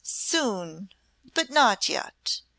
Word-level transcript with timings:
Soon 0.03 0.89
but 1.35 1.51
not 1.51 1.87
yet!" 1.87 2.41